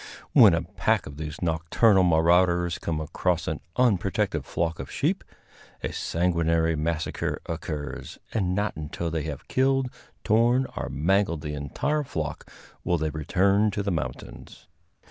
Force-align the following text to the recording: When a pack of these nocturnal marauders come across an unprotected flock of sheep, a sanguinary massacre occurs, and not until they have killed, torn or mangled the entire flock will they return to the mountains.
When 0.33 0.55
a 0.55 0.63
pack 0.63 1.05
of 1.05 1.17
these 1.17 1.43
nocturnal 1.43 2.01
marauders 2.01 2.79
come 2.79 2.99
across 2.99 3.47
an 3.47 3.59
unprotected 3.75 4.45
flock 4.45 4.79
of 4.79 4.89
sheep, 4.89 5.23
a 5.83 5.93
sanguinary 5.93 6.75
massacre 6.75 7.39
occurs, 7.45 8.17
and 8.33 8.55
not 8.55 8.75
until 8.75 9.11
they 9.11 9.21
have 9.25 9.47
killed, 9.47 9.91
torn 10.23 10.65
or 10.75 10.89
mangled 10.89 11.41
the 11.41 11.53
entire 11.53 12.03
flock 12.03 12.51
will 12.83 12.97
they 12.97 13.11
return 13.11 13.69
to 13.69 13.83
the 13.83 13.91
mountains. 13.91 14.67